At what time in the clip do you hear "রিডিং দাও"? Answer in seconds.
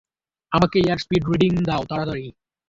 1.31-1.83